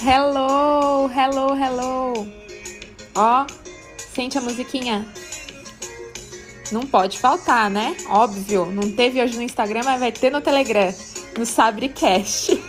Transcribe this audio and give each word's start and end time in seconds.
Hello, 0.00 1.10
hello, 1.10 1.56
hello. 1.56 2.26
Ó, 3.16 3.46
sente 3.96 4.38
a 4.38 4.40
musiquinha. 4.40 5.04
Não 6.70 6.82
pode 6.82 7.18
faltar, 7.18 7.68
né? 7.68 7.96
Óbvio, 8.08 8.66
não 8.66 8.92
teve 8.92 9.20
hoje 9.20 9.36
no 9.36 9.42
Instagram, 9.42 9.82
mas 9.84 9.98
vai 9.98 10.12
ter 10.12 10.30
no 10.30 10.40
Telegram, 10.40 10.94
no 11.36 11.44
Sabrecast. 11.44 12.62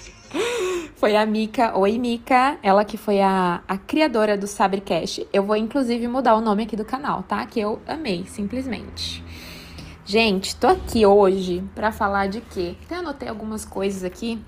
foi 0.96 1.14
a 1.14 1.26
Mica, 1.26 1.76
oi 1.76 1.98
Mica, 1.98 2.58
ela 2.62 2.86
que 2.86 2.96
foi 2.96 3.20
a, 3.20 3.62
a 3.68 3.76
criadora 3.76 4.34
do 4.34 4.46
Sabrecast. 4.46 5.28
Eu 5.34 5.42
vou 5.42 5.56
inclusive 5.56 6.08
mudar 6.08 6.36
o 6.36 6.40
nome 6.40 6.62
aqui 6.62 6.74
do 6.74 6.86
canal, 6.86 7.22
tá? 7.22 7.44
Que 7.44 7.60
eu 7.60 7.82
amei, 7.86 8.24
simplesmente. 8.26 9.22
Gente, 10.06 10.56
tô 10.56 10.68
aqui 10.68 11.04
hoje 11.04 11.62
para 11.74 11.92
falar 11.92 12.28
de 12.28 12.40
quê? 12.40 12.76
Até 12.86 12.94
anotei 12.94 13.28
algumas 13.28 13.66
coisas 13.66 14.02
aqui. 14.02 14.42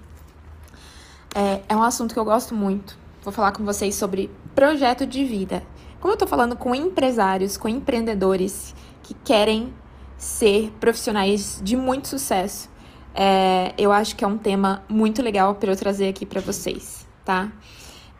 É, 1.38 1.62
é 1.68 1.76
um 1.76 1.84
assunto 1.84 2.12
que 2.12 2.18
eu 2.18 2.24
gosto 2.24 2.52
muito. 2.52 2.98
Vou 3.22 3.32
falar 3.32 3.52
com 3.52 3.64
vocês 3.64 3.94
sobre 3.94 4.28
projeto 4.56 5.06
de 5.06 5.24
vida. 5.24 5.62
Como 6.00 6.12
eu 6.12 6.18
tô 6.18 6.26
falando 6.26 6.56
com 6.56 6.74
empresários, 6.74 7.56
com 7.56 7.68
empreendedores 7.68 8.74
que 9.04 9.14
querem 9.14 9.72
ser 10.16 10.72
profissionais 10.80 11.60
de 11.62 11.76
muito 11.76 12.08
sucesso, 12.08 12.68
é, 13.14 13.72
eu 13.78 13.92
acho 13.92 14.16
que 14.16 14.24
é 14.24 14.26
um 14.26 14.36
tema 14.36 14.82
muito 14.88 15.22
legal 15.22 15.54
para 15.54 15.70
eu 15.70 15.76
trazer 15.76 16.08
aqui 16.08 16.26
para 16.26 16.40
vocês, 16.40 17.06
tá? 17.24 17.52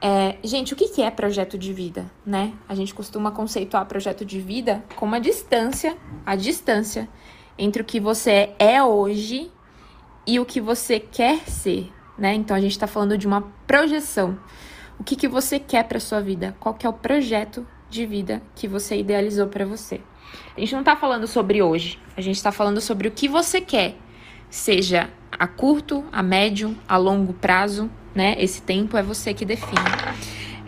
É, 0.01 0.37
gente, 0.45 0.73
o 0.73 0.77
que 0.77 1.03
é 1.03 1.11
projeto 1.11 1.59
de 1.59 1.73
vida, 1.73 2.09
né? 2.25 2.53
A 2.69 2.75
gente 2.77 2.95
costuma 2.95 3.33
conceituar 3.33 3.85
projeto 3.87 4.25
de 4.25 4.41
vida 4.41 4.85
como 4.95 5.17
a 5.17 5.19
distância, 5.19 5.99
a 6.25 6.37
distância 6.37 7.09
entre 7.59 7.83
o 7.83 7.85
que 7.85 7.99
você 7.99 8.55
é 8.61 8.81
hoje 8.81 9.51
e 10.25 10.39
o 10.39 10.45
que 10.45 10.61
você 10.61 11.01
quer 11.01 11.49
ser, 11.49 11.93
né? 12.19 12.35
Então 12.35 12.57
a 12.57 12.61
gente 12.61 12.73
está 12.73 12.87
falando 12.87 13.17
de 13.17 13.27
uma 13.27 13.43
projeção. 13.67 14.39
O 14.99 15.05
que, 15.05 15.15
que 15.15 15.29
você 15.29 15.59
quer 15.59 15.85
para 15.85 16.01
sua 16.01 16.21
vida? 16.21 16.57
Qual 16.59 16.75
que 16.75 16.85
é 16.85 16.89
o 16.89 16.93
projeto 16.93 17.67
de 17.89 18.05
vida 18.05 18.43
que 18.57 18.67
você 18.67 18.99
idealizou 18.99 19.47
para 19.47 19.65
você? 19.65 20.01
A 20.57 20.61
gente 20.61 20.73
não 20.73 20.81
está 20.81 20.97
falando 20.97 21.27
sobre 21.27 21.63
hoje. 21.63 21.99
A 22.17 22.21
gente 22.21 22.37
está 22.37 22.51
falando 22.51 22.81
sobre 22.81 23.07
o 23.07 23.11
que 23.11 23.29
você 23.29 23.61
quer, 23.61 23.95
seja 24.51 25.09
a 25.31 25.47
curto, 25.47 26.05
a 26.11 26.23
médio, 26.23 26.77
a 26.89 26.97
longo 26.97 27.33
prazo, 27.33 27.89
né? 28.15 28.35
Esse 28.39 28.61
tempo 28.61 28.97
é 28.97 29.03
você 29.03 29.33
que 29.33 29.45
define. 29.45 29.81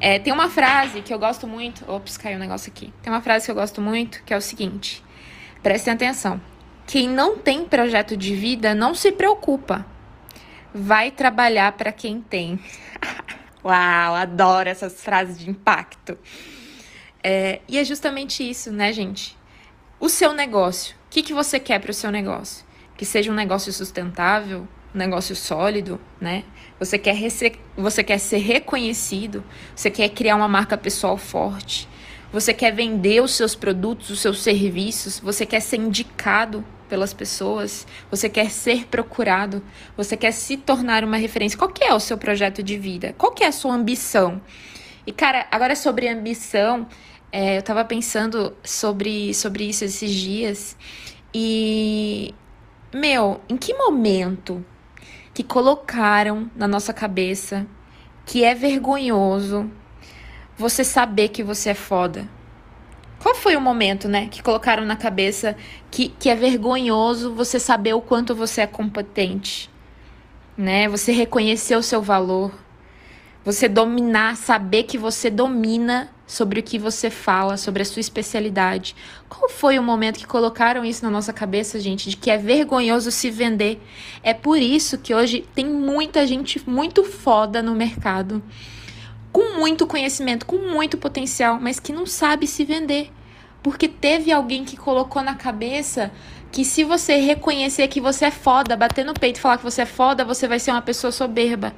É, 0.00 0.18
tem 0.18 0.32
uma 0.32 0.48
frase 0.48 1.02
que 1.02 1.12
eu 1.12 1.18
gosto 1.18 1.46
muito. 1.46 1.84
Ops, 1.90 2.16
caiu 2.16 2.36
um 2.36 2.40
negócio 2.40 2.70
aqui. 2.70 2.92
Tem 3.02 3.12
uma 3.12 3.20
frase 3.20 3.44
que 3.44 3.50
eu 3.50 3.54
gosto 3.54 3.80
muito 3.80 4.22
que 4.24 4.32
é 4.32 4.36
o 4.36 4.40
seguinte: 4.40 5.02
prestem 5.62 5.92
atenção. 5.92 6.40
Quem 6.86 7.08
não 7.08 7.36
tem 7.36 7.64
projeto 7.64 8.16
de 8.16 8.34
vida 8.34 8.74
não 8.74 8.94
se 8.94 9.12
preocupa. 9.12 9.84
Vai 10.72 11.10
trabalhar 11.10 11.72
para 11.72 11.92
quem 11.92 12.20
tem. 12.20 12.58
Uau, 13.64 14.14
adoro 14.14 14.68
essas 14.68 15.02
frases 15.02 15.38
de 15.38 15.50
impacto. 15.50 16.16
É, 17.22 17.60
e 17.68 17.78
é 17.78 17.84
justamente 17.84 18.48
isso, 18.48 18.72
né, 18.72 18.92
gente? 18.92 19.36
O 19.98 20.08
seu 20.08 20.32
negócio. 20.32 20.96
O 21.06 21.10
que, 21.10 21.22
que 21.22 21.34
você 21.34 21.60
quer 21.60 21.80
para 21.80 21.90
o 21.90 21.94
seu 21.94 22.10
negócio? 22.10 22.64
Que 22.96 23.04
seja 23.04 23.30
um 23.30 23.34
negócio 23.34 23.72
sustentável, 23.72 24.66
um 24.94 24.98
negócio 24.98 25.36
sólido, 25.36 26.00
né? 26.20 26.44
Você 26.78 26.98
quer, 26.98 27.16
você 27.76 28.02
quer 28.02 28.18
ser 28.18 28.38
reconhecido, 28.38 29.44
você 29.74 29.90
quer 29.90 30.08
criar 30.08 30.36
uma 30.36 30.48
marca 30.48 30.78
pessoal 30.78 31.16
forte, 31.16 31.88
você 32.32 32.54
quer 32.54 32.72
vender 32.72 33.22
os 33.22 33.32
seus 33.32 33.54
produtos, 33.54 34.10
os 34.10 34.20
seus 34.20 34.40
serviços, 34.40 35.18
você 35.18 35.44
quer 35.44 35.60
ser 35.60 35.76
indicado 35.76 36.64
pelas 36.88 37.14
pessoas, 37.14 37.86
você 38.10 38.28
quer 38.28 38.50
ser 38.50 38.86
procurado, 38.86 39.62
você 39.96 40.16
quer 40.16 40.32
se 40.32 40.56
tornar 40.56 41.04
uma 41.04 41.16
referência. 41.16 41.58
Qual 41.58 41.70
que 41.70 41.84
é 41.84 41.94
o 41.94 42.00
seu 42.00 42.18
projeto 42.18 42.62
de 42.62 42.76
vida? 42.76 43.14
Qual 43.16 43.32
que 43.32 43.44
é 43.44 43.46
a 43.46 43.52
sua 43.52 43.74
ambição? 43.74 44.40
E 45.06 45.12
cara, 45.12 45.46
agora 45.50 45.74
sobre 45.76 46.08
ambição, 46.08 46.86
é, 47.32 47.58
eu 47.58 47.62
tava 47.62 47.84
pensando 47.84 48.56
sobre, 48.62 49.32
sobre 49.34 49.68
isso 49.68 49.84
esses 49.84 50.10
dias 50.10 50.76
e 51.32 52.34
meu, 52.92 53.40
em 53.48 53.56
que 53.56 53.72
momento 53.72 54.64
que 55.32 55.44
colocaram 55.44 56.50
na 56.56 56.66
nossa 56.66 56.92
cabeça 56.92 57.66
que 58.26 58.44
é 58.44 58.54
vergonhoso 58.54 59.70
você 60.60 60.84
saber 60.84 61.28
que 61.30 61.42
você 61.42 61.70
é 61.70 61.74
foda? 61.74 62.28
Qual 63.18 63.34
foi 63.34 63.56
o 63.56 63.60
momento, 63.60 64.08
né, 64.08 64.28
que 64.30 64.42
colocaram 64.42 64.84
na 64.84 64.94
cabeça 64.94 65.56
que, 65.90 66.10
que 66.10 66.28
é 66.28 66.34
vergonhoso 66.34 67.34
você 67.34 67.58
saber 67.58 67.94
o 67.94 68.00
quanto 68.00 68.34
você 68.34 68.60
é 68.60 68.66
competente, 68.66 69.70
né? 70.56 70.86
Você 70.88 71.12
reconhecer 71.12 71.76
o 71.76 71.82
seu 71.82 72.02
valor, 72.02 72.52
você 73.42 73.68
dominar, 73.68 74.36
saber 74.36 74.82
que 74.82 74.98
você 74.98 75.30
domina 75.30 76.10
sobre 76.26 76.60
o 76.60 76.62
que 76.62 76.78
você 76.78 77.10
fala, 77.10 77.56
sobre 77.56 77.82
a 77.82 77.84
sua 77.84 78.00
especialidade. 78.00 78.94
Qual 79.28 79.48
foi 79.48 79.78
o 79.78 79.82
momento 79.82 80.18
que 80.18 80.26
colocaram 80.26 80.84
isso 80.84 81.04
na 81.04 81.10
nossa 81.10 81.32
cabeça, 81.32 81.80
gente, 81.80 82.10
de 82.10 82.16
que 82.16 82.30
é 82.30 82.36
vergonhoso 82.36 83.10
se 83.10 83.30
vender? 83.30 83.82
É 84.22 84.34
por 84.34 84.58
isso 84.58 84.98
que 84.98 85.14
hoje 85.14 85.46
tem 85.54 85.66
muita 85.66 86.26
gente 86.26 86.62
muito 86.68 87.02
foda 87.02 87.62
no 87.62 87.74
mercado 87.74 88.42
com 89.32 89.56
muito 89.58 89.86
conhecimento, 89.86 90.46
com 90.46 90.56
muito 90.56 90.96
potencial, 90.96 91.58
mas 91.60 91.78
que 91.78 91.92
não 91.92 92.06
sabe 92.06 92.46
se 92.46 92.64
vender. 92.64 93.10
Porque 93.62 93.88
teve 93.88 94.32
alguém 94.32 94.64
que 94.64 94.76
colocou 94.76 95.22
na 95.22 95.34
cabeça 95.34 96.10
que 96.50 96.64
se 96.64 96.82
você 96.82 97.16
reconhecer 97.16 97.86
que 97.88 98.00
você 98.00 98.26
é 98.26 98.30
foda, 98.30 98.76
bater 98.76 99.04
no 99.04 99.14
peito 99.14 99.36
e 99.36 99.40
falar 99.40 99.58
que 99.58 99.64
você 99.64 99.82
é 99.82 99.86
foda, 99.86 100.24
você 100.24 100.48
vai 100.48 100.58
ser 100.58 100.72
uma 100.72 100.82
pessoa 100.82 101.12
soberba, 101.12 101.74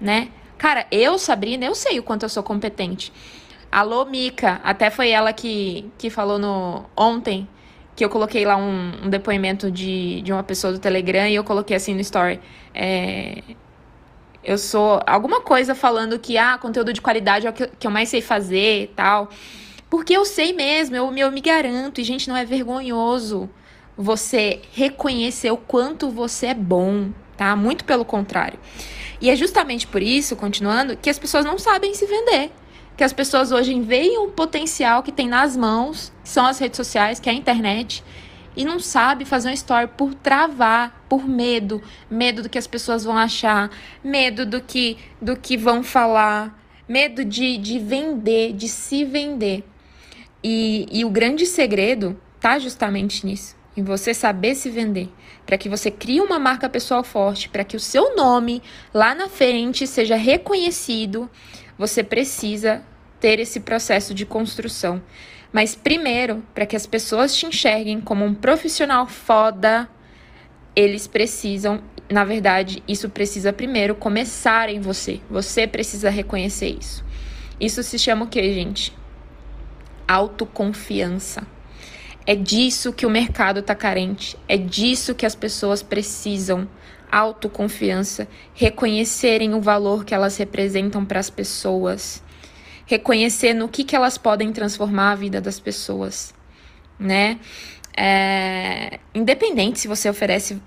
né? 0.00 0.28
Cara, 0.56 0.86
eu, 0.90 1.18
Sabrina, 1.18 1.64
eu 1.66 1.74
sei 1.74 1.98
o 1.98 2.02
quanto 2.02 2.22
eu 2.22 2.28
sou 2.28 2.42
competente. 2.42 3.12
Alô, 3.70 4.04
Mica, 4.04 4.60
até 4.62 4.90
foi 4.90 5.10
ela 5.10 5.32
que, 5.32 5.90
que 5.98 6.08
falou 6.08 6.38
no 6.38 6.84
ontem 6.96 7.48
que 7.94 8.04
eu 8.04 8.08
coloquei 8.08 8.44
lá 8.44 8.56
um, 8.56 9.06
um 9.06 9.10
depoimento 9.10 9.70
de, 9.70 10.22
de 10.22 10.32
uma 10.32 10.42
pessoa 10.42 10.72
do 10.72 10.78
Telegram 10.78 11.26
e 11.26 11.34
eu 11.34 11.44
coloquei 11.44 11.76
assim 11.76 11.94
no 11.94 12.00
story. 12.00 12.40
É, 12.74 13.42
eu 14.44 14.58
sou 14.58 15.00
alguma 15.06 15.40
coisa 15.40 15.74
falando 15.74 16.18
que 16.18 16.36
ah, 16.36 16.58
conteúdo 16.58 16.92
de 16.92 17.00
qualidade 17.00 17.46
é 17.46 17.50
o 17.50 17.52
que, 17.52 17.66
que 17.66 17.86
eu 17.86 17.90
mais 17.90 18.08
sei 18.08 18.20
fazer 18.20 18.84
e 18.84 18.86
tal. 18.88 19.30
Porque 19.88 20.16
eu 20.16 20.24
sei 20.24 20.52
mesmo, 20.52 20.96
eu, 20.96 21.14
eu 21.16 21.30
me 21.30 21.40
garanto, 21.40 22.00
e 22.00 22.04
gente, 22.04 22.28
não 22.28 22.36
é 22.36 22.44
vergonhoso 22.44 23.48
você 23.96 24.60
reconhecer 24.72 25.50
o 25.50 25.56
quanto 25.56 26.08
você 26.10 26.46
é 26.46 26.54
bom, 26.54 27.10
tá? 27.36 27.54
Muito 27.54 27.84
pelo 27.84 28.04
contrário. 28.04 28.58
E 29.20 29.30
é 29.30 29.36
justamente 29.36 29.86
por 29.86 30.02
isso, 30.02 30.34
continuando, 30.34 30.96
que 30.96 31.10
as 31.10 31.18
pessoas 31.18 31.44
não 31.44 31.58
sabem 31.58 31.94
se 31.94 32.06
vender. 32.06 32.50
Que 32.96 33.04
as 33.04 33.12
pessoas 33.12 33.52
hoje 33.52 33.78
veem 33.80 34.18
o 34.18 34.28
potencial 34.28 35.02
que 35.02 35.12
tem 35.12 35.28
nas 35.28 35.56
mãos, 35.56 36.12
que 36.22 36.28
são 36.28 36.44
as 36.44 36.58
redes 36.58 36.76
sociais, 36.76 37.20
que 37.20 37.28
é 37.28 37.32
a 37.32 37.36
internet, 37.36 38.02
e 38.56 38.64
não 38.64 38.78
sabe 38.78 39.24
fazer 39.24 39.48
um 39.50 39.52
story 39.52 39.88
por 39.96 40.14
travar, 40.14 41.01
por 41.12 41.28
medo, 41.28 41.82
medo 42.10 42.42
do 42.42 42.48
que 42.48 42.56
as 42.56 42.66
pessoas 42.66 43.04
vão 43.04 43.18
achar, 43.18 43.70
medo 44.02 44.46
do 44.46 44.62
que 44.62 44.96
do 45.20 45.36
que 45.36 45.58
vão 45.58 45.82
falar, 45.82 46.58
medo 46.88 47.22
de, 47.22 47.58
de 47.58 47.78
vender, 47.78 48.54
de 48.54 48.66
se 48.66 49.04
vender. 49.04 49.62
E, 50.42 50.86
e 50.90 51.04
o 51.04 51.10
grande 51.10 51.44
segredo 51.44 52.18
tá 52.40 52.58
justamente 52.58 53.26
nisso, 53.26 53.54
em 53.76 53.82
você 53.82 54.14
saber 54.14 54.54
se 54.54 54.70
vender, 54.70 55.10
para 55.44 55.58
que 55.58 55.68
você 55.68 55.90
crie 55.90 56.18
uma 56.18 56.38
marca 56.38 56.66
pessoal 56.66 57.04
forte, 57.04 57.50
para 57.50 57.62
que 57.62 57.76
o 57.76 57.80
seu 57.80 58.16
nome 58.16 58.62
lá 58.94 59.14
na 59.14 59.28
frente 59.28 59.86
seja 59.86 60.16
reconhecido, 60.16 61.28
você 61.76 62.02
precisa 62.02 62.82
ter 63.20 63.38
esse 63.38 63.60
processo 63.60 64.14
de 64.14 64.24
construção. 64.24 65.02
Mas 65.52 65.74
primeiro, 65.74 66.42
para 66.54 66.64
que 66.64 66.74
as 66.74 66.86
pessoas 66.86 67.36
te 67.36 67.44
enxerguem 67.44 68.00
como 68.00 68.24
um 68.24 68.32
profissional 68.32 69.06
foda, 69.06 69.90
eles 70.74 71.06
precisam, 71.06 71.82
na 72.10 72.24
verdade, 72.24 72.82
isso 72.86 73.08
precisa 73.08 73.52
primeiro 73.52 73.94
começar 73.94 74.68
em 74.68 74.80
você. 74.80 75.20
Você 75.30 75.66
precisa 75.66 76.10
reconhecer 76.10 76.76
isso. 76.78 77.04
Isso 77.60 77.82
se 77.82 77.98
chama 77.98 78.24
o 78.24 78.28
que, 78.28 78.42
gente? 78.52 78.92
Autoconfiança. 80.06 81.46
É 82.26 82.34
disso 82.34 82.92
que 82.92 83.06
o 83.06 83.10
mercado 83.10 83.60
está 83.60 83.74
carente. 83.74 84.36
É 84.48 84.56
disso 84.56 85.14
que 85.14 85.26
as 85.26 85.34
pessoas 85.34 85.82
precisam. 85.82 86.68
Autoconfiança, 87.10 88.26
reconhecerem 88.54 89.54
o 89.54 89.60
valor 89.60 90.02
que 90.02 90.14
elas 90.14 90.38
representam 90.38 91.04
para 91.04 91.20
as 91.20 91.28
pessoas 91.28 92.22
reconhecer 92.86 93.54
no 93.54 93.68
que, 93.68 93.84
que 93.84 93.96
elas 93.96 94.18
podem 94.18 94.52
transformar 94.52 95.12
a 95.12 95.14
vida 95.14 95.40
das 95.40 95.58
pessoas, 95.58 96.34
né? 96.98 97.38
É, 97.96 98.98
independente 99.14 99.78
se 99.78 99.88
você 99.88 100.08
oferece 100.08 100.60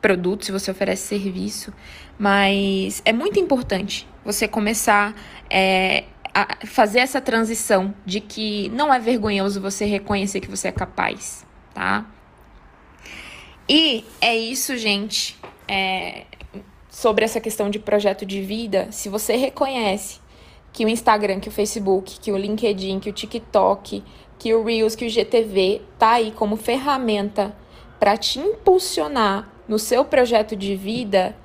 produto, 0.00 0.44
se 0.44 0.52
você 0.52 0.70
oferece 0.70 1.06
serviço, 1.06 1.72
mas 2.18 3.02
é 3.04 3.12
muito 3.12 3.38
importante 3.38 4.06
você 4.24 4.46
começar 4.46 5.14
é, 5.50 6.04
a 6.34 6.66
fazer 6.66 7.00
essa 7.00 7.20
transição 7.20 7.94
de 8.04 8.20
que 8.20 8.68
não 8.70 8.92
é 8.92 8.98
vergonhoso 8.98 9.60
você 9.60 9.84
reconhecer 9.84 10.40
que 10.40 10.50
você 10.50 10.68
é 10.68 10.72
capaz, 10.72 11.46
tá? 11.74 12.06
E 13.68 14.04
é 14.20 14.36
isso, 14.36 14.76
gente. 14.76 15.36
É, 15.66 16.24
sobre 16.88 17.24
essa 17.24 17.40
questão 17.40 17.68
de 17.68 17.78
projeto 17.78 18.24
de 18.24 18.40
vida, 18.40 18.88
se 18.90 19.08
você 19.08 19.36
reconhece 19.36 20.20
que 20.72 20.84
o 20.84 20.88
Instagram, 20.88 21.40
que 21.40 21.48
o 21.48 21.52
Facebook, 21.52 22.20
que 22.20 22.30
o 22.30 22.36
LinkedIn, 22.36 23.00
que 23.00 23.10
o 23.10 23.12
TikTok, 23.12 24.04
que 24.38 24.54
o 24.54 24.62
Reels, 24.62 24.94
que 24.94 25.06
o 25.06 25.10
GTV 25.10 25.82
tá 25.98 26.12
aí 26.12 26.30
como 26.30 26.56
ferramenta 26.56 27.56
para 27.98 28.16
te 28.16 28.38
impulsionar 28.38 29.50
no 29.68 29.78
seu 29.78 30.04
projeto 30.04 30.54
de 30.54 30.76
vida, 30.76 31.36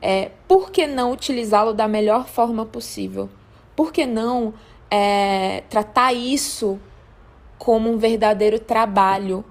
é, 0.00 0.30
por 0.46 0.70
que 0.70 0.86
não 0.86 1.12
utilizá-lo 1.12 1.72
da 1.72 1.88
melhor 1.88 2.26
forma 2.26 2.66
possível? 2.66 3.28
Por 3.74 3.92
que 3.92 4.06
não 4.06 4.54
é, 4.90 5.62
tratar 5.68 6.12
isso 6.12 6.78
como 7.58 7.90
um 7.90 7.96
verdadeiro 7.96 8.58
trabalho? 8.58 9.44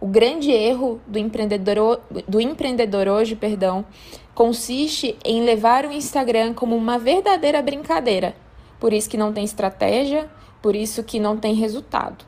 O 0.00 0.06
grande 0.06 0.50
erro 0.50 1.00
do 1.06 1.18
empreendedor, 1.18 2.00
do 2.28 2.40
empreendedor 2.40 3.08
hoje, 3.08 3.36
perdão, 3.36 3.86
consiste 4.34 5.16
em 5.24 5.44
levar 5.44 5.86
o 5.86 5.92
Instagram 5.92 6.52
como 6.52 6.76
uma 6.76 6.98
verdadeira 6.98 7.62
brincadeira. 7.62 8.34
Por 8.78 8.92
isso 8.92 9.08
que 9.08 9.16
não 9.16 9.32
tem 9.32 9.44
estratégia, 9.44 10.28
por 10.60 10.74
isso 10.74 11.02
que 11.04 11.20
não 11.20 11.36
tem 11.36 11.54
resultado. 11.54 12.24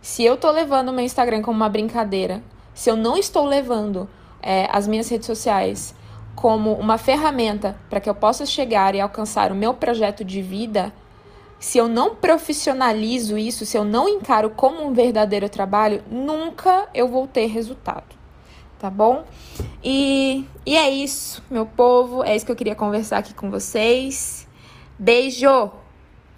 Se 0.00 0.24
eu 0.24 0.34
estou 0.34 0.50
levando 0.50 0.88
o 0.88 0.92
meu 0.92 1.04
Instagram 1.04 1.42
como 1.42 1.56
uma 1.56 1.68
brincadeira, 1.68 2.42
se 2.72 2.88
eu 2.88 2.96
não 2.96 3.18
estou 3.18 3.44
levando 3.44 4.08
é, 4.42 4.68
as 4.70 4.86
minhas 4.86 5.08
redes 5.08 5.26
sociais 5.26 5.94
como 6.34 6.72
uma 6.72 6.96
ferramenta 6.96 7.76
para 7.88 8.00
que 8.00 8.08
eu 8.08 8.14
possa 8.14 8.46
chegar 8.46 8.94
e 8.94 9.00
alcançar 9.00 9.52
o 9.52 9.54
meu 9.54 9.74
projeto 9.74 10.24
de 10.24 10.40
vida, 10.40 10.92
se 11.58 11.76
eu 11.76 11.86
não 11.86 12.14
profissionalizo 12.14 13.36
isso, 13.36 13.66
se 13.66 13.76
eu 13.76 13.84
não 13.84 14.08
encaro 14.08 14.48
como 14.48 14.82
um 14.82 14.94
verdadeiro 14.94 15.48
trabalho, 15.48 16.02
nunca 16.10 16.88
eu 16.94 17.06
vou 17.06 17.26
ter 17.26 17.46
resultado. 17.46 18.18
Tá 18.78 18.88
bom? 18.88 19.24
E, 19.84 20.46
e 20.64 20.74
é 20.74 20.88
isso, 20.88 21.42
meu 21.50 21.66
povo. 21.66 22.24
É 22.24 22.34
isso 22.34 22.46
que 22.46 22.52
eu 22.52 22.56
queria 22.56 22.74
conversar 22.74 23.18
aqui 23.18 23.34
com 23.34 23.50
vocês. 23.50 24.48
Beijo! 24.98 25.79